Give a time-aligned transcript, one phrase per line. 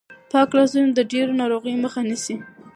[0.31, 2.35] پاک لاسونه د ډېرو ناروغیو مخه نیسي.